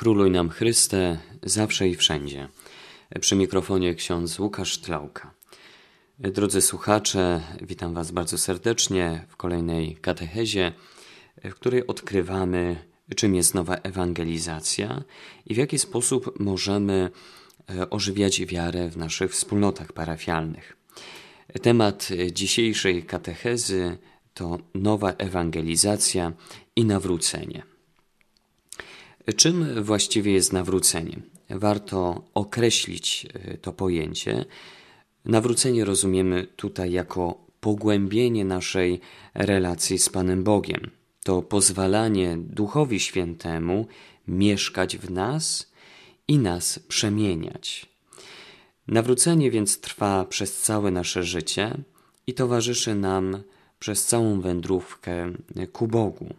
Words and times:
Króluj 0.00 0.30
nam 0.30 0.48
Chryste, 0.48 1.18
zawsze 1.42 1.88
i 1.88 1.96
wszędzie. 1.96 2.48
Przy 3.20 3.36
mikrofonie 3.36 3.94
ksiądz 3.94 4.38
Łukasz 4.38 4.78
Tlauka. 4.78 5.34
Drodzy 6.18 6.60
słuchacze, 6.60 7.40
witam 7.62 7.94
Was 7.94 8.10
bardzo 8.10 8.38
serdecznie 8.38 9.26
w 9.28 9.36
kolejnej 9.36 9.96
katechezie, 9.96 10.72
w 11.44 11.54
której 11.54 11.86
odkrywamy, 11.86 12.76
czym 13.16 13.34
jest 13.34 13.54
nowa 13.54 13.74
ewangelizacja 13.76 15.02
i 15.46 15.54
w 15.54 15.56
jaki 15.56 15.78
sposób 15.78 16.40
możemy 16.40 17.10
e, 17.70 17.90
ożywiać 17.90 18.46
wiarę 18.46 18.88
w 18.88 18.96
naszych 18.96 19.32
wspólnotach 19.32 19.92
parafialnych. 19.92 20.76
Temat 21.62 22.08
dzisiejszej 22.32 23.02
katechezy 23.02 23.98
to 24.34 24.58
nowa 24.74 25.12
ewangelizacja 25.12 26.32
i 26.76 26.84
nawrócenie. 26.84 27.70
Czym 29.36 29.84
właściwie 29.84 30.32
jest 30.32 30.52
nawrócenie? 30.52 31.16
Warto 31.50 32.24
określić 32.34 33.26
e, 33.34 33.58
to 33.58 33.72
pojęcie. 33.72 34.44
Nawrócenie 35.24 35.84
rozumiemy 35.84 36.46
tutaj 36.56 36.92
jako 36.92 37.44
pogłębienie 37.60 38.44
naszej 38.44 39.00
relacji 39.34 39.98
z 39.98 40.08
Panem 40.08 40.44
Bogiem. 40.44 40.90
To 41.24 41.42
pozwalanie 41.42 42.36
Duchowi 42.38 43.00
Świętemu 43.00 43.86
mieszkać 44.28 44.96
w 44.96 45.10
nas 45.10 45.72
i 46.28 46.38
nas 46.38 46.78
przemieniać. 46.78 47.86
Nawrócenie 48.88 49.50
więc 49.50 49.80
trwa 49.80 50.24
przez 50.24 50.62
całe 50.62 50.90
nasze 50.90 51.24
życie 51.24 51.78
i 52.26 52.34
towarzyszy 52.34 52.94
nam 52.94 53.42
przez 53.78 54.06
całą 54.06 54.40
wędrówkę 54.40 55.32
ku 55.72 55.88
Bogu. 55.88 56.34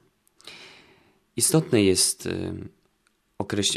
Istotne 1.38 1.84
jest 1.84 2.26
y, 2.26 2.54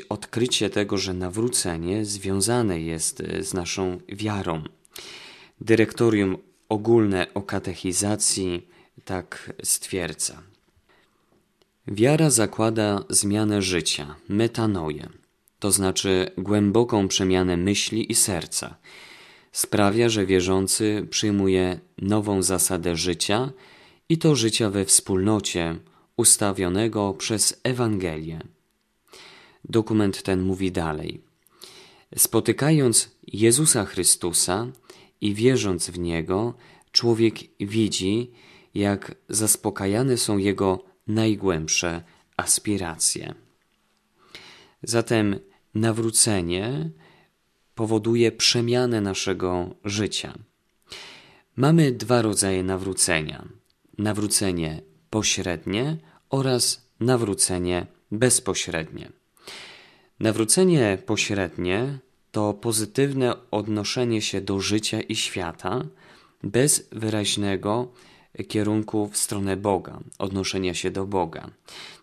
odkrycie 0.09 0.71
tego, 0.71 0.99
że 0.99 1.15
nawrócenie 1.15 2.05
związane 2.05 2.81
jest 2.81 3.21
y, 3.21 3.45
z 3.45 3.55
naszą 3.55 4.01
wiarą. 4.09 4.63
Dyrektorium 5.61 6.39
ogólne 6.69 7.27
o 7.35 7.43
katechizacji 7.43 8.69
tak 9.05 9.53
stwierdza. 9.63 10.43
Wiara 11.87 12.31
zakłada 12.31 13.05
zmianę 13.11 13.63
życia, 13.63 14.17
metanoję, 14.29 15.09
to 15.59 15.71
znaczy 15.71 16.31
głęboką 16.39 17.09
przemianę 17.09 17.57
myśli 17.57 18.13
i 18.13 18.15
serca. 18.15 18.77
Sprawia, 19.53 20.09
że 20.09 20.27
wierzący 20.27 21.07
przyjmuje 21.11 21.81
nową 21.99 22.43
zasadę 22.43 22.97
życia 22.97 23.53
i 24.09 24.19
to 24.19 24.37
życia 24.37 24.71
we 24.71 24.85
wspólnocie, 24.85 25.77
ustawionego 26.17 27.15
przez 27.15 27.61
Ewangelię. 27.63 28.41
Dokument 29.65 30.23
ten 30.23 30.43
mówi 30.43 30.73
dalej. 30.73 31.21
Spotykając 32.17 33.11
Jezusa 33.27 33.85
Chrystusa 33.85 34.67
i 35.21 35.35
wierząc 35.35 35.91
w 35.91 35.99
Niego, 35.99 36.55
człowiek 36.93 37.35
widzi, 37.61 38.31
jak 38.75 39.15
zaspokajane 39.29 40.17
są 40.17 40.39
jego 40.39 40.85
najgłębsze 41.07 42.03
aspiracje. 42.37 43.35
Zatem 44.83 45.41
nawrócenie 45.75 46.91
powoduje 47.75 48.33
przemianę 48.33 49.01
naszego 49.01 49.75
życia. 49.85 50.35
Mamy 51.57 51.93
dwa 51.93 52.23
rodzaje 52.23 52.63
nawrócenia: 52.63 53.49
nawrócenie 53.99 54.83
pośrednie 55.15 55.97
oraz 56.31 56.91
nawrócenie 57.01 57.87
bezpośrednie. 58.11 59.13
Nawrócenie 60.21 60.99
pośrednie 61.07 61.99
to 62.33 62.55
pozytywne 62.55 63.51
odnoszenie 63.51 64.23
się 64.23 64.41
do 64.41 64.61
życia 64.61 65.01
i 65.01 65.17
świata 65.17 65.85
bez 66.43 66.89
wyraźnego 66.93 67.93
kierunku 68.49 69.09
w 69.09 69.17
stronę 69.17 69.57
Boga, 69.57 70.01
odnoszenia 70.19 70.75
się 70.75 70.91
do 70.91 71.07
Boga. 71.07 71.51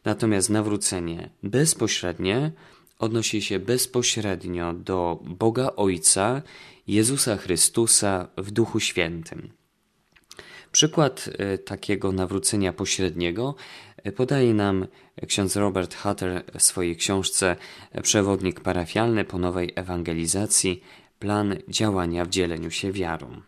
Natomiast 0.05 0.49
nawrócenie 0.49 1.29
bezpośrednie 1.43 2.51
odnosi 2.99 3.41
się 3.41 3.59
bezpośrednio 3.59 4.73
do 4.73 5.19
Boga 5.23 5.71
Ojca, 5.75 6.41
Jezusa 6.87 7.37
Chrystusa 7.37 8.27
w 8.37 8.51
Duchu 8.51 8.79
Świętym. 8.79 9.60
Przykład 10.71 11.29
e, 11.37 11.57
takiego 11.57 12.11
nawrócenia 12.11 12.73
pośredniego 12.73 13.55
e, 13.97 14.11
podaje 14.11 14.53
nam 14.53 14.87
ksiądz 15.27 15.55
Robert 15.55 15.95
Hutter 15.95 16.43
w 16.59 16.63
swojej 16.63 16.95
książce 16.95 17.55
Przewodnik 18.03 18.59
parafialny 18.59 19.25
po 19.25 19.37
nowej 19.37 19.73
ewangelizacji 19.75 20.83
plan 21.19 21.55
działania 21.67 22.25
w 22.25 22.29
dzieleniu 22.29 22.71
się 22.71 22.91
wiarą. 22.91 23.41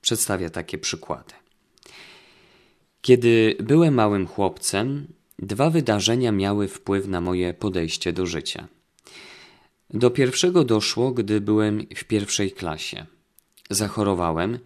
Przedstawia 0.00 0.50
takie 0.50 0.78
przykłady. 0.78 1.34
Kiedy 3.00 3.56
byłem 3.60 3.94
małym 3.94 4.26
chłopcem, 4.26 5.06
dwa 5.38 5.70
wydarzenia 5.70 6.32
miały 6.32 6.68
wpływ 6.68 7.06
na 7.06 7.20
moje 7.20 7.54
podejście 7.54 8.12
do 8.12 8.26
życia. 8.26 8.68
Do 9.90 10.10
pierwszego 10.10 10.64
doszło, 10.64 11.10
gdy 11.12 11.40
byłem 11.40 11.86
w 11.96 12.04
pierwszej 12.04 12.52
klasie. 12.52 13.06
Zachorowałem 13.70 14.58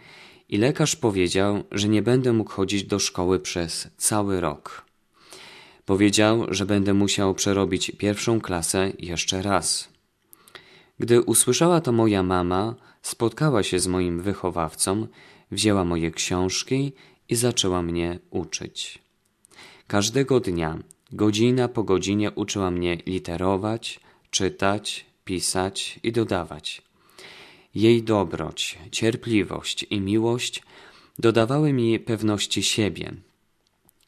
i 0.49 0.59
lekarz 0.59 0.97
powiedział, 0.97 1.65
że 1.71 1.89
nie 1.89 2.03
będę 2.03 2.33
mógł 2.33 2.51
chodzić 2.51 2.85
do 2.85 2.99
szkoły 2.99 3.41
przez 3.41 3.89
cały 3.97 4.41
rok. 4.41 4.85
Powiedział, 5.85 6.47
że 6.49 6.67
będę 6.67 6.95
musiał 6.95 7.35
przerobić 7.35 7.93
pierwszą 7.99 8.41
klasę 8.41 8.93
jeszcze 8.99 9.43
raz. 9.43 9.89
Gdy 10.99 11.23
usłyszała 11.23 11.81
to 11.81 11.93
moja 11.93 12.23
mama, 12.23 12.75
spotkała 13.03 13.63
się 13.63 13.79
z 13.79 13.87
moim 13.87 14.21
wychowawcą, 14.21 15.07
wzięła 15.51 15.85
moje 15.85 16.11
książki 16.11 16.93
i 17.29 17.37
zaczęła 17.37 17.83
mnie 17.83 18.19
uczyć. 18.31 18.99
Każdego 19.87 20.41
dnia, 20.41 20.79
godzina 21.13 21.69
po 21.69 21.83
godzinie 21.83 22.31
uczyła 22.31 22.71
mnie 22.71 22.99
literować, 23.07 24.01
czytać, 24.31 25.07
pisać 25.25 26.01
i 26.03 26.13
dodawać. 26.13 26.83
Jej 27.75 28.03
dobroć, 28.03 28.79
cierpliwość 28.91 29.87
i 29.91 30.01
miłość 30.01 30.63
dodawały 31.19 31.73
mi 31.73 32.01
pewności 32.01 32.63
siebie. 32.63 33.13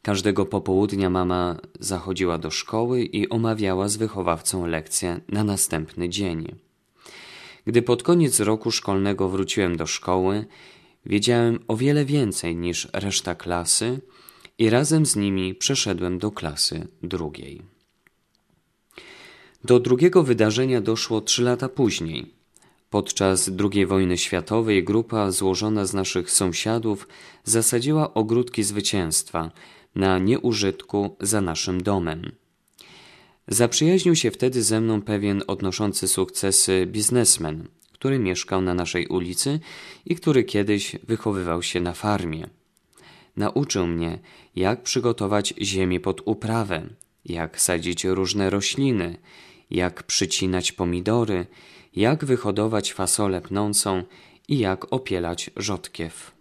Każdego 0.01 0.45
popołudnia 0.45 1.09
mama 1.09 1.57
zachodziła 1.79 2.37
do 2.37 2.51
szkoły 2.51 3.03
i 3.03 3.29
omawiała 3.29 3.87
z 3.87 3.97
wychowawcą 3.97 4.65
lekcję 4.65 5.19
na 5.29 5.43
następny 5.43 6.09
dzień. 6.09 6.55
Gdy 7.65 7.81
pod 7.81 8.03
koniec 8.03 8.39
roku 8.39 8.71
szkolnego 8.71 9.29
wróciłem 9.29 9.77
do 9.77 9.87
szkoły, 9.87 10.45
wiedziałem 11.05 11.59
o 11.67 11.77
wiele 11.77 12.05
więcej 12.05 12.55
niż 12.55 12.87
reszta 12.93 13.35
klasy 13.35 14.01
i 14.57 14.69
razem 14.69 15.05
z 15.05 15.15
nimi 15.15 15.55
przeszedłem 15.55 16.19
do 16.19 16.31
klasy 16.31 16.87
drugiej. 17.03 17.61
Do 19.63 19.79
drugiego 19.79 20.23
wydarzenia 20.23 20.81
doszło 20.81 21.21
trzy 21.21 21.43
lata 21.43 21.69
później. 21.69 22.34
Podczas 22.95 23.51
II 23.73 23.85
wojny 23.85 24.17
światowej 24.17 24.83
grupa 24.83 25.31
złożona 25.31 25.85
z 25.85 25.93
naszych 25.93 26.31
sąsiadów 26.31 27.07
zasadziła 27.43 28.13
ogródki 28.13 28.63
zwycięstwa 28.63 29.51
na 29.95 30.19
nieużytku 30.19 31.15
za 31.19 31.41
naszym 31.41 31.83
domem. 31.83 32.31
Zaprzyjaźnił 33.47 34.15
się 34.15 34.31
wtedy 34.31 34.63
ze 34.63 34.81
mną 34.81 35.01
pewien 35.01 35.43
odnoszący 35.47 36.07
sukcesy 36.07 36.85
biznesmen, 36.85 37.67
który 37.93 38.19
mieszkał 38.19 38.61
na 38.61 38.73
naszej 38.73 39.07
ulicy 39.07 39.59
i 40.05 40.15
który 40.15 40.43
kiedyś 40.43 40.95
wychowywał 41.03 41.63
się 41.63 41.79
na 41.79 41.93
farmie. 41.93 42.47
Nauczył 43.37 43.87
mnie, 43.87 44.19
jak 44.55 44.83
przygotować 44.83 45.53
ziemię 45.61 45.99
pod 45.99 46.21
uprawę, 46.25 46.89
jak 47.25 47.61
sadzić 47.61 48.05
różne 48.05 48.49
rośliny, 48.49 49.17
jak 49.69 50.03
przycinać 50.03 50.71
pomidory, 50.71 51.45
jak 51.95 52.25
wyhodować 52.25 52.93
fasolę 52.93 53.41
pnącą 53.41 54.03
i 54.47 54.57
jak 54.57 54.93
opielać 54.93 55.49
rzodkiew. 55.57 56.31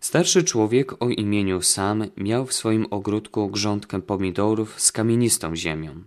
Starszy 0.00 0.44
człowiek 0.44 1.02
o 1.02 1.08
imieniu 1.08 1.62
Sam 1.62 2.04
miał 2.16 2.46
w 2.46 2.52
swoim 2.52 2.86
ogródku 2.90 3.48
grządkę 3.48 4.02
pomidorów 4.02 4.80
z 4.80 4.92
kamienistą 4.92 5.56
ziemią. 5.56 6.02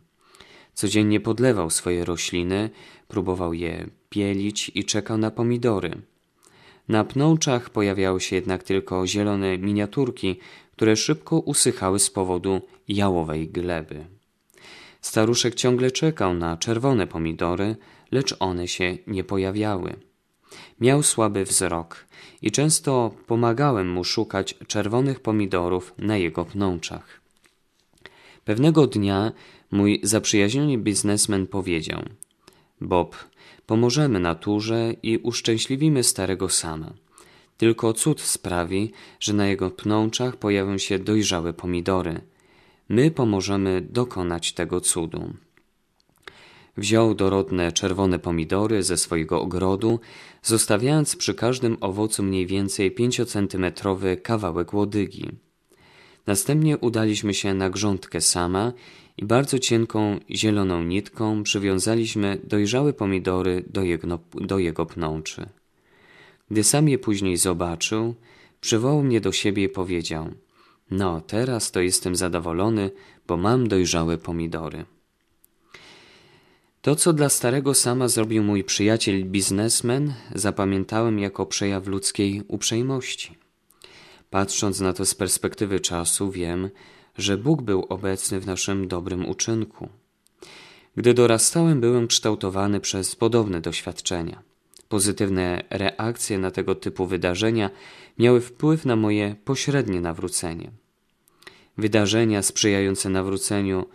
Codziennie 0.74 1.20
podlewał 1.20 1.70
swoje 1.70 2.06
rośliny, 2.06 2.70
próbował 3.08 3.54
je 3.54 3.90
pielić 4.10 4.72
i 4.76 4.84
czekał 4.84 5.18
na 5.18 5.32
pomidory. 5.32 6.02
Na 6.88 7.04
pnączach 7.04 7.70
pojawiały 7.70 8.22
się 8.22 8.36
jednak 8.36 8.64
tylko 8.64 9.08
zielone 9.08 9.58
miniaturki, 9.58 10.40
które 10.72 10.96
szybko 10.96 11.40
usychały 11.40 12.00
z 12.00 12.10
powodu 12.10 12.62
jałowej 12.88 13.48
gleby. 13.48 14.19
Staruszek 15.02 15.56
ciągle 15.56 15.92
czekał 15.92 16.34
na 16.34 16.58
czerwone 16.58 17.08
pomidory, 17.08 17.76
lecz 18.12 18.36
one 18.40 18.68
się 18.68 18.98
nie 19.08 19.24
pojawiały. 19.24 19.96
Miał 20.80 21.04
słaby 21.04 21.46
wzrok 21.46 22.06
i 22.42 22.52
często 22.52 23.12
pomagałem 23.28 23.92
mu 23.92 24.04
szukać 24.04 24.56
czerwonych 24.68 25.20
pomidorów 25.20 25.94
na 25.98 26.18
jego 26.18 26.46
pnączach. 26.46 27.22
Pewnego 28.46 28.88
dnia 28.88 29.32
mój 29.72 30.00
zaprzyjaźniony 30.04 30.78
biznesmen 30.78 31.48
powiedział: 31.48 32.02
Bob, 32.82 33.16
pomożemy 33.66 34.20
naturze 34.20 34.94
i 35.04 35.18
uszczęśliwimy 35.18 36.04
starego 36.04 36.50
sama. 36.50 36.94
Tylko 37.58 37.94
cud 37.94 38.22
sprawi, 38.22 38.92
że 39.20 39.34
na 39.34 39.48
jego 39.48 39.72
pnączach 39.72 40.36
pojawią 40.38 40.78
się 40.78 41.00
dojrzałe 41.00 41.54
pomidory. 41.54 42.22
My 42.90 43.12
pomożemy 43.12 43.82
dokonać 43.82 44.54
tego 44.54 44.82
cudu. 44.82 45.34
Wziął 46.78 47.16
dorodne 47.16 47.72
czerwone 47.72 48.20
pomidory 48.20 48.84
ze 48.84 48.98
swojego 48.98 49.42
ogrodu, 49.42 50.00
zostawiając 50.44 51.16
przy 51.16 51.34
każdym 51.34 51.78
owocu 51.82 52.24
mniej 52.24 52.48
więcej 52.48 52.92
pięciocentymetrowy 52.92 54.18
kawałek 54.18 54.74
łodygi. 54.74 55.30
Następnie 56.28 56.78
udaliśmy 56.78 57.34
się 57.34 57.54
na 57.54 57.70
grządkę 57.70 58.22
sama 58.22 58.74
i 59.18 59.26
bardzo 59.26 59.60
cienką 59.60 60.20
zieloną 60.32 60.84
nitką 60.84 61.44
przywiązaliśmy 61.44 62.38
dojrzałe 62.44 62.94
pomidory 62.94 63.64
do 63.68 63.84
jego, 63.84 64.20
do 64.34 64.60
jego 64.60 64.86
pnączy. 64.86 65.50
Gdy 66.52 66.64
sam 66.64 66.90
je 66.90 66.98
później 66.98 67.38
zobaczył, 67.38 68.16
przywołał 68.62 69.04
mnie 69.04 69.22
do 69.22 69.32
siebie 69.32 69.64
i 69.64 69.70
powiedział: 69.70 70.30
No, 70.92 71.22
teraz 71.22 71.72
to 71.72 71.82
jestem 71.82 72.16
zadowolony, 72.16 72.92
bo 73.28 73.38
mam 73.38 73.68
dojrzałe 73.68 74.18
pomidory. 74.18 74.86
To, 76.82 76.96
co 76.96 77.14
dla 77.14 77.30
starego 77.30 77.74
sama 77.74 78.08
zrobił 78.08 78.44
mój 78.44 78.64
przyjaciel 78.64 79.26
biznesmen, 79.26 80.14
zapamiętałem 80.36 81.20
jako 81.20 81.46
przejaw 81.46 81.88
ludzkiej 81.88 82.44
uprzejmości. 82.48 83.38
Patrząc 84.30 84.80
na 84.80 84.94
to 84.94 85.06
z 85.06 85.16
perspektywy 85.16 85.80
czasu, 85.80 86.32
wiem, 86.32 86.70
że 87.18 87.38
Bóg 87.38 87.62
był 87.62 87.86
obecny 87.90 88.40
w 88.40 88.46
naszym 88.46 88.88
dobrym 88.88 89.30
uczynku. 89.30 89.90
Gdy 90.96 91.14
dorastałem, 91.14 91.82
byłem 91.82 92.08
kształtowany 92.08 92.80
przez 92.80 93.16
podobne 93.16 93.62
doświadczenia. 93.62 94.49
Pozytywne 94.90 95.64
reakcje 95.70 96.38
na 96.38 96.52
tego 96.52 96.76
typu 96.76 97.06
wydarzenia 97.06 97.70
miały 98.20 98.42
wpływ 98.42 98.86
na 98.86 98.96
moje 98.96 99.36
pośrednie 99.46 100.02
nawrócenie. 100.02 100.72
Wydarzenia 101.78 102.42
sprzyjające 102.42 103.10
nawróceniu 103.10 103.86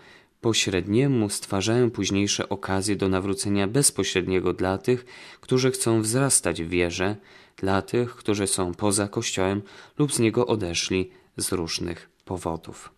pośredniemu 0.41 1.29
stwarzają 1.29 1.91
późniejsze 1.91 2.49
okazje 2.49 2.97
do 2.97 3.09
nawrócenia 3.09 3.67
bezpośredniego 3.67 4.53
dla 4.53 4.79
tych, 4.79 5.05
którzy 5.41 5.71
chcą 5.71 6.03
wzrastać 6.03 6.63
w 6.63 6.69
wierze, 6.69 7.17
dla 7.57 7.83
tych, 7.83 8.17
którzy 8.17 8.47
są 8.47 8.75
poza 8.75 9.09
Kościołem 9.09 9.63
lub 9.99 10.13
z 10.13 10.19
niego 10.19 10.47
odeszli 10.47 11.11
z 11.37 11.53
różnych 11.53 12.11
powodów. 12.25 12.91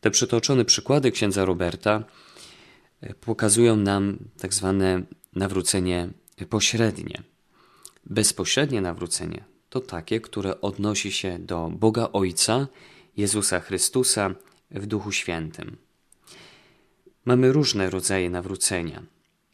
Te 0.00 0.10
przytoczone 0.10 0.64
przykłady 0.64 1.10
księdza 1.10 1.44
Roberta 1.44 2.04
e, 3.00 3.14
pokazują 3.14 3.76
nam 3.76 4.18
tak 4.40 4.54
zwane 4.54 5.02
nawrócenie 5.32 6.08
pośrednie. 6.48 7.22
Bezpośrednie 8.06 8.80
nawrócenie 8.80 9.44
to 9.70 9.80
takie, 9.80 10.20
które 10.20 10.60
odnosi 10.60 11.12
się 11.12 11.38
do 11.38 11.70
Boga 11.74 12.08
Ojca, 12.12 12.66
Jezusa 13.16 13.60
Chrystusa 13.60 14.34
w 14.70 14.86
Duchu 14.86 15.12
Świętym. 15.12 15.76
Mamy 17.24 17.52
różne 17.52 17.90
rodzaje 17.90 18.30
nawrócenia. 18.30 19.02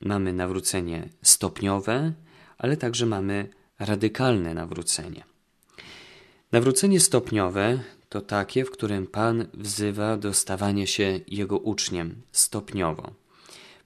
Mamy 0.01 0.33
nawrócenie 0.33 1.09
stopniowe, 1.23 2.13
ale 2.59 2.77
także 2.77 3.07
mamy 3.07 3.49
radykalne 3.79 4.55
nawrócenie. 4.55 5.25
Nawrócenie 6.53 7.01
stopniowe 7.01 7.81
to 8.09 8.21
takie, 8.21 8.65
w 8.65 8.71
którym 8.71 9.07
Pan 9.07 9.47
wzywa 9.55 10.17
do 10.17 10.35
stawania 10.35 10.87
się 10.87 11.21
Jego 11.29 11.59
uczniem 11.59 12.23
stopniowo. 12.33 13.24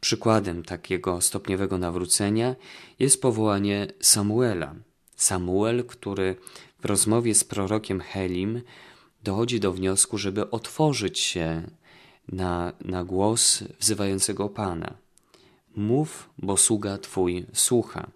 Przykładem 0.01 0.63
takiego 0.63 1.21
stopniowego 1.21 1.79
nawrócenia 1.79 2.57
jest 2.99 3.23
powołanie 3.23 3.87
Samuela. 4.01 4.75
Samuel, 5.17 5.85
który 5.85 6.37
w 6.81 6.85
rozmowie 6.85 7.35
z 7.35 7.45
prorokiem 7.45 8.01
Helim 8.01 8.63
dochodzi 9.25 9.61
do 9.61 9.73
wniosku, 9.73 10.19
żeby 10.19 10.51
otworzyć 10.51 11.19
się 11.19 11.71
na, 12.29 12.73
na 12.85 13.05
głos 13.05 13.65
wzywającego 13.81 14.49
Pana. 14.49 14.95
Mów, 15.77 16.31
bo 16.39 16.57
sługa 16.57 16.99
Twój 16.99 17.47
słucha. 17.53 18.11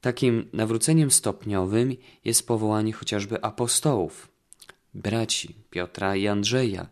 Takim 0.00 0.48
nawróceniem 0.52 1.10
stopniowym 1.10 1.96
jest 2.24 2.46
powołanie 2.46 2.92
chociażby 2.92 3.42
apostołów, 3.42 4.28
braci 4.94 5.54
Piotra 5.70 6.16
i 6.16 6.26
Andrzeja. 6.28 6.86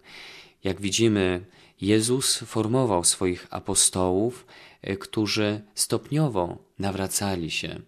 Jak 0.64 0.80
widzimy, 0.80 1.44
Jezus 1.80 2.38
formował 2.38 3.04
swoich 3.04 3.46
apostołów, 3.50 4.46
e, 4.82 4.96
którzy 4.96 5.60
stopniowo 5.74 6.58
nawracali 6.78 7.50
się, 7.50 7.80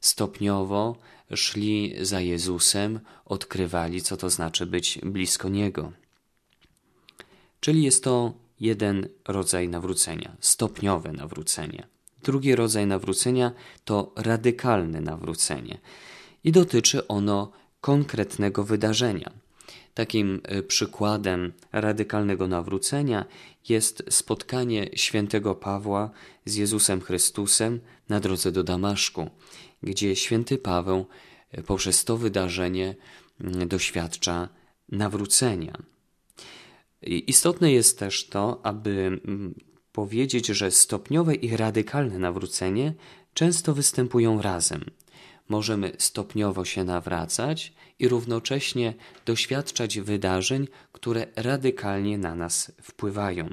stopniowo 0.00 0.96
szli 1.34 1.94
za 2.00 2.20
Jezusem, 2.20 3.00
odkrywali, 3.24 4.02
co 4.02 4.16
to 4.16 4.30
znaczy 4.30 4.66
być 4.66 4.98
blisko 5.02 5.48
Niego. 5.48 5.92
Czyli 7.60 7.82
jest 7.82 8.04
to 8.04 8.32
jeden 8.60 9.08
rodzaj 9.28 9.68
nawrócenia, 9.68 10.36
stopniowe 10.40 11.12
nawrócenie. 11.12 11.86
Drugi 12.22 12.54
rodzaj 12.54 12.86
nawrócenia 12.86 13.52
to 13.84 14.12
radykalne 14.16 15.00
nawrócenie 15.00 15.78
i 16.44 16.52
dotyczy 16.52 17.06
ono 17.06 17.50
konkretnego 17.80 18.64
wydarzenia. 18.64 19.45
Takim 19.96 20.40
e, 20.44 20.62
przykładem 20.62 21.52
radykalnego 21.72 22.48
nawrócenia 22.48 23.24
jest 23.68 24.02
spotkanie 24.10 24.90
świętego 24.94 25.54
Pawła 25.54 26.10
z 26.44 26.54
Jezusem 26.54 27.00
Chrystusem 27.00 27.80
na 28.08 28.20
drodze 28.20 28.52
do 28.52 28.64
Damaszku, 28.64 29.30
gdzie 29.82 30.16
święty 30.16 30.58
Paweł 30.58 31.06
e, 31.50 31.62
poprzez 31.62 32.04
to 32.04 32.16
wydarzenie 32.16 32.94
mm, 33.40 33.68
doświadcza 33.68 34.48
nawrócenia. 34.88 35.82
Istotne 37.02 37.72
jest 37.72 37.98
też 37.98 38.26
to, 38.26 38.60
aby 38.62 38.90
mm, 38.90 39.54
powiedzieć, 39.92 40.46
że 40.46 40.70
stopniowe 40.70 41.34
i 41.34 41.56
radykalne 41.56 42.18
nawrócenie 42.18 42.94
często 43.34 43.74
występują 43.74 44.42
razem. 44.42 44.84
Możemy 45.48 45.92
stopniowo 45.98 46.64
się 46.64 46.84
nawracać 46.84 47.72
i 47.98 48.08
równocześnie 48.08 48.94
doświadczać 49.26 50.00
wydarzeń, 50.00 50.68
które 50.92 51.26
radykalnie 51.36 52.18
na 52.18 52.34
nas 52.34 52.72
wpływają. 52.82 53.48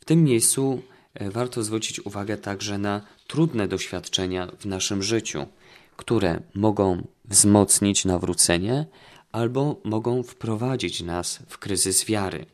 W 0.00 0.04
tym 0.04 0.24
miejscu 0.24 0.82
e, 1.14 1.30
warto 1.30 1.62
zwrócić 1.62 2.06
uwagę 2.06 2.36
także 2.36 2.78
na 2.78 3.00
trudne 3.26 3.68
doświadczenia 3.68 4.48
w 4.58 4.66
naszym 4.66 5.02
życiu, 5.02 5.46
które 5.96 6.40
mogą 6.54 7.06
wzmocnić 7.24 8.04
nawrócenie 8.04 8.86
albo 9.32 9.80
mogą 9.84 10.22
wprowadzić 10.22 11.02
nas 11.02 11.38
w 11.48 11.58
kryzys 11.58 12.04
wiary. 12.04 12.46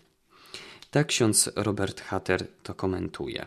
Tak 0.91 1.07
ksiądz 1.07 1.51
Robert 1.57 2.01
Hatter 2.01 2.47
to 2.63 2.75
komentuje. 2.75 3.47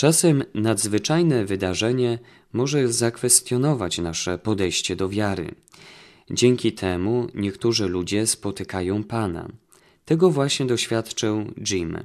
Czasem 0.00 0.44
nadzwyczajne 0.54 1.44
wydarzenie 1.44 2.18
może 2.52 2.92
zakwestionować 2.92 3.98
nasze 3.98 4.38
podejście 4.38 4.96
do 4.96 5.08
wiary. 5.08 5.54
Dzięki 6.30 6.72
temu 6.72 7.28
niektórzy 7.34 7.88
ludzie 7.88 8.26
spotykają 8.26 9.04
Pana. 9.04 9.48
Tego 10.04 10.30
właśnie 10.30 10.66
doświadczył 10.66 11.44
Jim. 11.70 11.98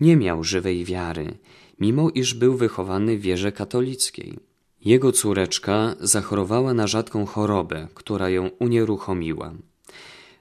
Nie 0.00 0.16
miał 0.16 0.44
żywej 0.44 0.84
wiary, 0.84 1.34
mimo 1.80 2.10
iż 2.10 2.34
był 2.34 2.56
wychowany 2.56 3.18
w 3.18 3.20
wierze 3.20 3.52
katolickiej. 3.52 4.38
Jego 4.84 5.12
córeczka 5.12 5.96
zachorowała 6.00 6.74
na 6.74 6.86
rzadką 6.86 7.26
chorobę, 7.26 7.88
która 7.94 8.30
ją 8.30 8.50
unieruchomiła. 8.58 9.54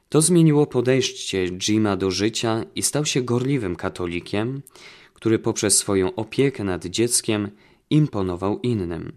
To 0.10 0.22
zmieniło 0.22 0.68
podejście 0.68 1.46
Jima 1.46 1.98
do 1.98 2.12
życia 2.12 2.66
i 2.76 2.84
stał 2.84 3.06
się 3.06 3.22
gorliwym 3.22 3.76
katolikiem, 3.76 4.62
który 5.24 5.40
poprzez 5.40 5.78
swoją 5.78 6.16
opiekę 6.16 6.64
nad 6.64 6.86
dzieckiem 6.86 7.52
imponował 7.90 8.60
innym. 8.60 9.12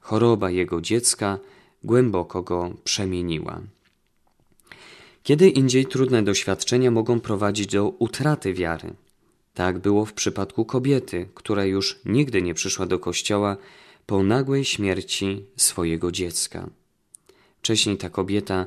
Choroba 0.00 0.50
jego 0.50 0.80
dziecka 0.80 1.38
głęboko 1.84 2.42
go 2.42 2.74
przemieniła. 2.84 3.60
Kiedy 5.22 5.48
indziej 5.48 5.86
trudne 5.86 6.22
doświadczenia 6.22 6.90
mogą 6.90 7.20
prowadzić 7.20 7.66
do 7.66 7.88
utraty 7.88 8.54
wiary. 8.54 8.94
Tak 9.54 9.78
było 9.78 10.04
w 10.04 10.12
przypadku 10.12 10.64
kobiety, 10.64 11.28
która 11.34 11.64
już 11.64 12.00
nigdy 12.04 12.42
nie 12.42 12.54
przyszła 12.54 12.86
do 12.86 12.98
kościoła 12.98 13.56
po 14.06 14.22
nagłej 14.22 14.64
śmierci 14.64 15.44
swojego 15.56 16.12
dziecka. 16.12 16.70
Wcześniej 17.58 17.96
ta 17.96 18.10
kobieta 18.10 18.66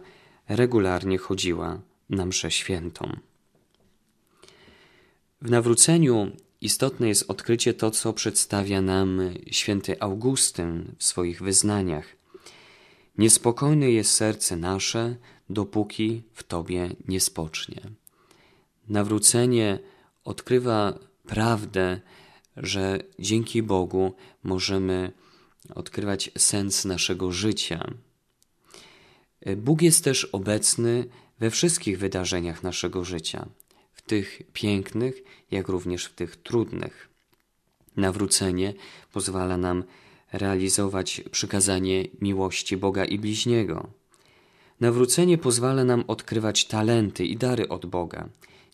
regularnie 0.49 1.17
chodziła 1.17 1.79
na 2.09 2.25
mszę 2.25 2.51
świętą. 2.51 3.19
W 5.41 5.51
nawróceniu 5.51 6.31
istotne 6.61 7.07
jest 7.07 7.31
odkrycie 7.31 7.73
to, 7.73 7.91
co 7.91 8.13
przedstawia 8.13 8.81
nam 8.81 9.21
święty 9.51 9.99
Augustyn 9.99 10.95
w 10.97 11.03
swoich 11.03 11.41
wyznaniach. 11.41 12.15
Niespokojne 13.17 13.91
jest 13.91 14.11
serce 14.11 14.57
nasze, 14.57 15.15
dopóki 15.49 16.23
w 16.33 16.43
Tobie 16.43 16.95
nie 17.07 17.19
spocznie. 17.19 17.81
Nawrócenie 18.87 19.79
odkrywa 20.23 20.99
prawdę, 21.27 22.01
że 22.57 22.99
dzięki 23.19 23.63
Bogu 23.63 24.13
możemy 24.43 25.11
odkrywać 25.75 26.31
sens 26.37 26.85
naszego 26.85 27.31
życia. 27.31 27.93
Bóg 29.57 29.81
jest 29.81 30.03
też 30.03 30.25
obecny 30.25 31.05
we 31.39 31.49
wszystkich 31.49 31.99
wydarzeniach 31.99 32.63
naszego 32.63 33.05
życia, 33.05 33.45
tych 34.09 34.41
pięknych, 34.53 35.23
jak 35.51 35.67
również 35.67 36.05
w 36.05 36.13
tych 36.13 36.35
trudnych. 36.35 37.09
Nawrócenie 37.97 38.73
pozwala 39.13 39.57
nam 39.57 39.83
realizować 40.33 41.21
przykazanie 41.31 42.07
miłości 42.21 42.77
Boga 42.77 43.05
i 43.05 43.19
bliźniego. 43.19 43.89
Nawrócenie 44.79 45.37
pozwala 45.37 45.83
nam 45.83 46.03
odkrywać 46.07 46.65
talenty 46.65 47.25
i 47.25 47.37
dary 47.37 47.67
od 47.67 47.85
Boga, 47.85 48.29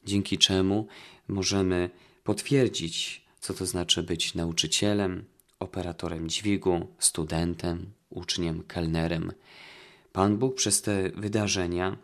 dzięki 0.05 0.37
czemu 0.37 0.87
możemy 1.27 1.89
potwierdzić, 2.23 3.25
co 3.39 3.53
to 3.53 3.65
znaczy 3.65 4.03
być 4.03 4.35
nauczycielem, 4.35 5.25
operatorem 5.59 6.29
dźwigu, 6.29 6.87
studentem, 6.99 7.91
uczniem, 8.09 8.63
kelnerem. 8.63 9.31
Pan 10.13 10.37
Bóg 10.37 10.55
przez 10.55 10.81
te 10.81 11.09
wydarzenia 11.09 11.97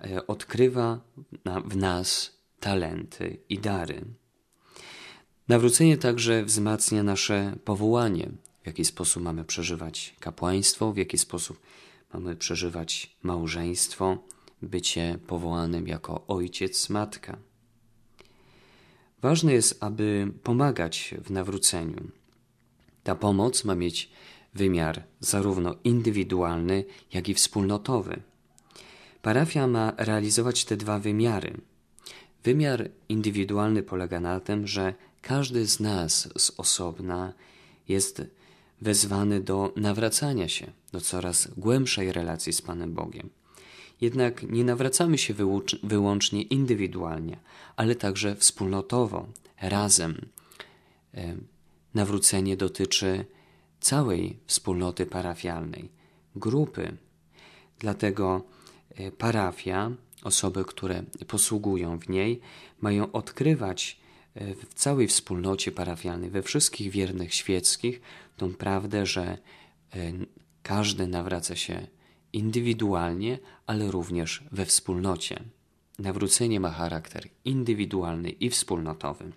e, 0.00 0.26
odkrywa 0.26 1.00
w 1.64 1.76
nas 1.76 2.37
talenty 2.60 3.38
i 3.48 3.58
dary. 3.58 4.04
Nawrócenie 5.48 5.98
także 5.98 6.44
wzmacnia 6.44 7.02
nasze 7.02 7.56
powołanie, 7.64 8.30
w 8.62 8.66
jaki 8.66 8.84
sposób 8.84 9.22
mamy 9.22 9.44
przeżywać 9.44 10.14
kapłaństwo, 10.20 10.92
w 10.92 10.96
jaki 10.96 11.18
sposób 11.18 11.60
mamy 12.14 12.36
przeżywać 12.36 13.16
małżeństwo, 13.22 14.18
bycie 14.62 15.18
powołanym 15.26 15.88
jako 15.88 16.26
ojciec, 16.26 16.88
matka. 16.88 17.38
Ważne 19.22 19.52
jest, 19.52 19.76
aby 19.80 20.32
pomagać 20.42 21.14
w 21.24 21.30
nawróceniu. 21.30 22.10
Ta 23.02 23.14
pomoc 23.14 23.64
ma 23.64 23.74
mieć 23.74 24.10
wymiar 24.54 25.04
zarówno 25.20 25.74
indywidualny, 25.84 26.84
jak 27.12 27.28
i 27.28 27.34
wspólnotowy. 27.34 28.22
Parafia 29.22 29.66
ma 29.66 29.92
realizować 29.96 30.64
te 30.64 30.76
dwa 30.76 30.98
wymiary. 30.98 31.60
Wymiar 32.44 32.90
indywidualny 33.08 33.82
polega 33.82 34.20
na 34.20 34.40
tym, 34.40 34.66
że 34.66 34.94
każdy 35.22 35.66
z 35.66 35.80
nas 35.80 36.28
z 36.38 36.52
osobna 36.56 37.32
jest 37.88 38.22
wezwany 38.80 39.40
do 39.40 39.72
nawracania 39.76 40.48
się 40.48 40.66
do 40.92 41.00
coraz 41.00 41.48
głębszej 41.56 42.12
relacji 42.12 42.52
z 42.52 42.62
Panem 42.62 42.94
Bogiem. 42.94 43.30
Jednak 44.00 44.42
nie 44.42 44.64
nawracamy 44.64 45.18
się 45.18 45.34
wyłącznie 45.82 46.42
indywidualnie, 46.42 47.36
ale 47.76 47.94
także 47.94 48.36
wspólnotowo, 48.36 49.26
razem. 49.60 50.28
E, 51.14 51.36
nawrócenie 51.94 52.56
dotyczy 52.56 53.24
całej 53.80 54.36
wspólnoty 54.46 55.06
parafialnej, 55.06 55.88
grupy. 56.36 56.96
Dlatego 57.78 58.42
e, 58.94 59.10
parafia, 59.10 59.90
osoby, 60.22 60.64
które 60.64 61.02
posługują 61.26 61.98
w 61.98 62.08
niej, 62.08 62.40
mają 62.80 63.12
odkrywać 63.12 64.00
e, 64.34 64.54
w 64.54 64.74
całej 64.74 65.08
wspólnocie 65.08 65.72
parafialnej, 65.72 66.30
we 66.30 66.42
wszystkich 66.42 66.90
wiernych 66.90 67.34
świeckich, 67.34 68.00
tą 68.36 68.54
prawdę, 68.54 69.06
że 69.06 69.38
każdy 70.62 71.06
nawraca 71.06 71.56
się 71.56 71.86
indywidualnie, 72.32 73.38
ale 73.66 73.90
również 73.90 74.44
we 74.52 74.66
wspólnocie. 74.66 75.42
Nawrócenie 75.98 76.60
ma 76.60 76.70
charakter 76.70 77.28
indywidualny 77.44 78.30
i 78.30 78.50
wspólnotowy. 78.50 79.32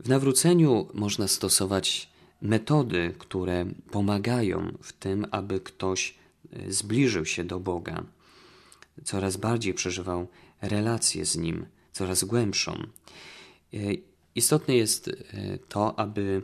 W 0.00 0.08
nawróceniu 0.08 0.88
można 0.94 1.28
stosować 1.28 2.08
metody, 2.42 3.14
które 3.18 3.66
pomagają 3.90 4.72
w 4.82 4.92
tym, 4.92 5.26
aby 5.30 5.60
ktoś 5.60 6.14
e, 6.52 6.72
zbliżył 6.72 7.24
się 7.24 7.44
do 7.44 7.60
Boga, 7.60 8.04
coraz 9.04 9.36
bardziej 9.36 9.74
przeżywał 9.74 10.28
relację 10.60 11.26
z 11.26 11.36
Nim, 11.36 11.66
coraz 11.92 12.24
głębszą. 12.24 12.72
E, 12.72 13.76
istotne 14.34 14.76
jest 14.76 15.08
e, 15.08 15.12
to, 15.68 15.98
aby 15.98 16.42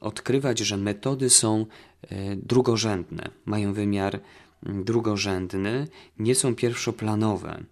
odkrywać, 0.00 0.58
że 0.58 0.76
metody 0.76 1.30
są 1.30 1.66
e, 2.02 2.36
drugorzędne, 2.36 3.30
mają 3.44 3.72
wymiar 3.72 4.20
drugorzędny, 4.62 5.88
nie 6.18 6.34
są 6.34 6.54
pierwszoplanowe. 6.54 7.64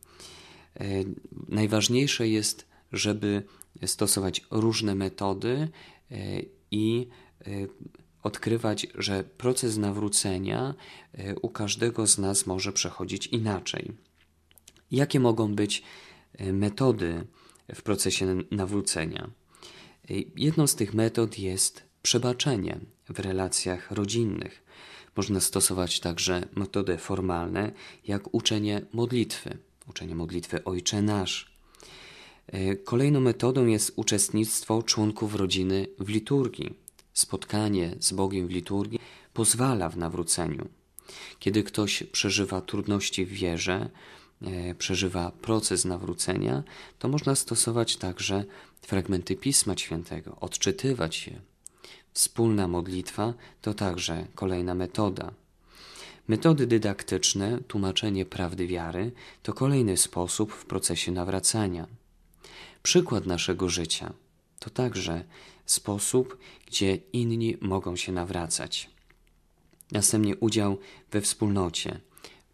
E, 0.81 0.87
najważniejsze 1.49 2.29
jest, 2.29 2.67
żeby 2.93 3.43
stosować 3.87 4.47
różne 4.51 4.95
metody 4.95 5.69
e, 6.11 6.17
i 6.71 7.09
odkrywać, 8.27 8.87
że 8.95 9.25
proces 9.25 9.77
nawrócenia 9.77 10.75
u 11.43 11.49
każdego 11.49 12.07
z 12.07 12.19
nas 12.19 12.47
może 12.47 12.73
przechodzić 12.73 13.27
inaczej. 13.27 13.93
Jakie 14.91 15.21
mogą 15.21 15.55
być 15.55 15.83
metody 16.53 17.27
w 17.75 17.83
procesie 17.83 18.27
nawrócenia? 18.51 19.31
Jedną 20.37 20.67
z 20.67 20.75
tych 20.75 20.95
metod 20.95 21.39
jest 21.39 21.83
przebaczenie 22.03 22.81
w 23.09 23.21
relacjach 23.21 23.91
rodzinnych. 23.91 24.63
Można 25.17 25.41
stosować 25.41 26.01
także 26.01 26.49
metody 26.57 26.99
formalne, 26.99 27.73
jak 28.05 28.35
uczenie 28.35 28.87
modlitwy, 28.93 29.59
uczenie 29.89 30.15
modlitwy 30.15 30.65
Ojcze 30.65 31.03
Nasz. 31.03 31.57
E, 32.47 32.77
kolejną 32.77 33.21
metodą 33.21 33.67
jest 33.67 33.93
uczestnictwo 33.97 34.83
członków 34.83 35.35
rodziny 35.35 35.87
w 35.99 36.09
liturgii. 36.09 36.86
Spotkanie 37.17 37.97
z 38.01 38.13
Bogiem 38.13 38.47
w 38.49 38.51
liturgii 38.51 39.01
pozwala 39.33 39.89
w 39.89 39.97
nawróceniu. 39.97 40.69
Kiedy 41.39 41.63
ktoś 41.63 42.03
przeżywa 42.03 42.61
trudności 42.61 43.27
w 43.27 43.29
wierze, 43.29 43.91
e, 44.43 44.75
przeżywa 44.75 45.31
proces 45.31 45.85
nawrócenia, 45.85 46.63
to 46.99 47.09
można 47.09 47.35
stosować 47.35 47.97
także 47.97 48.45
fragmenty 48.83 49.37
Pisma 49.37 49.77
Świętego, 49.77 50.37
odczytywać 50.41 51.27
je, 51.27 51.41
Wspólna 52.13 52.69
modlitwa 52.69 53.35
to 53.63 53.75
także 53.75 54.27
kolejna 54.35 54.75
metoda. 54.75 55.33
Metody 56.29 56.67
dydaktyczne, 56.67 57.59
tłumaczenie 57.69 58.27
prawdy 58.27 58.67
wiary 58.67 59.13
to 59.43 59.53
kolejny 59.53 59.97
sposób 59.97 60.53
w 60.53 60.65
procesie 60.67 61.13
nawracania. 61.13 61.87
Przykład 62.83 63.27
naszego 63.27 63.69
życia 63.69 64.13
to 64.59 64.71
także 64.71 65.25
sposób, 65.67 66.39
gdzie 66.67 66.99
inni 67.13 67.57
mogą 67.61 67.97
się 67.97 68.13
nawracać. 68.13 68.91
Następnie 69.93 70.37
udział 70.37 70.79
we 71.11 71.21
wspólnocie, 71.21 72.01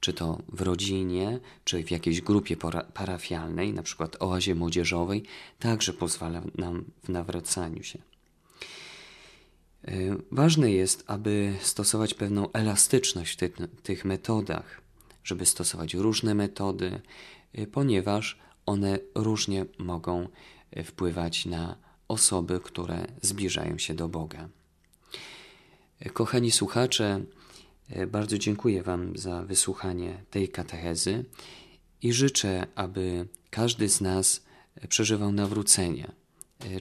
czy 0.01 0.13
to 0.13 0.39
w 0.49 0.61
rodzinie, 0.61 1.41
czy 1.65 1.85
w 1.85 1.91
jakiejś 1.91 2.21
grupie 2.21 2.57
parafialnej, 2.95 3.73
na 3.73 3.83
przykład 3.83 4.17
oazie 4.23 4.55
młodzieżowej, 4.55 5.23
także 5.59 5.93
pozwala 5.93 6.43
nam 6.59 6.85
w 7.05 7.09
nawracaniu 7.09 7.83
się. 7.83 7.99
E, 9.85 9.93
ważne 10.31 10.73
jest, 10.73 11.05
aby 11.07 11.55
stosować 11.61 12.15
pewną 12.15 12.53
elastyczność 12.53 13.33
w 13.33 13.37
ty 13.37 13.53
tych 13.83 14.05
metodach, 14.05 14.81
żeby 15.25 15.47
stosować 15.47 15.95
różne 15.95 16.35
metody, 16.35 17.01
e, 17.53 17.67
ponieważ 17.67 18.39
one 18.67 18.99
różnie 19.15 19.67
mogą 19.79 20.29
e, 20.71 20.85
wpływać 20.85 21.47
na 21.47 21.77
osoby, 22.13 22.61
które 22.61 23.07
zbliżają 23.23 23.79
się 23.79 23.95
do 23.95 24.09
Boga. 24.09 24.49
Kochani 26.13 26.51
słuchacze, 26.51 27.25
bardzo 28.07 28.39
dziękuję 28.39 28.83
Wam 28.83 29.17
za 29.17 29.43
wysłuchanie 29.43 30.23
tej 30.31 30.49
katechezy 30.49 31.25
i 32.03 32.13
życzę, 32.13 32.67
aby 32.75 33.29
każdy 33.51 33.89
z 33.89 34.01
nas 34.01 34.43
przeżywał 34.89 35.33
nawrócenie, 35.33 36.13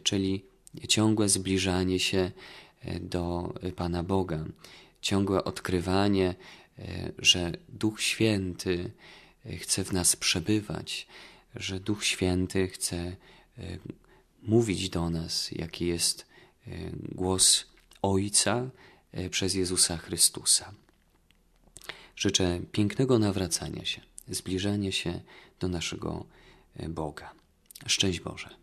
czyli 0.04 0.46
ciągłe 0.88 1.30
zbliżanie 1.30 2.00
się 2.00 2.32
do 3.02 3.54
Pana 3.76 4.04
Boga. 4.04 4.46
Ciągłe 5.02 5.44
odkrywanie, 5.44 6.36
że 7.18 7.52
Duch 7.70 8.02
Święty 8.02 8.92
chce 9.60 9.84
w 9.84 9.94
nas 9.94 10.16
przebywać, 10.16 11.08
że 11.56 11.80
Duch 11.80 12.06
Święty 12.06 12.68
chce 12.68 12.98
e, 12.98 13.16
mówić 14.42 14.90
do 14.90 15.10
nas, 15.10 15.52
jaki 15.52 15.88
jest 15.88 16.26
głos 17.12 17.66
Ojca 18.02 18.70
przez 19.30 19.54
Jezusa 19.54 19.98
Chrystusa. 19.98 20.74
Życzę 22.16 22.60
pięknego 22.72 23.20
nawracania 23.20 23.86
się, 23.86 24.02
zbliżania 24.28 24.92
się 24.92 25.22
do 25.60 25.68
naszego 25.68 26.26
Boga. 26.90 27.32
Szczęść 27.86 28.20
Boże. 28.20 28.61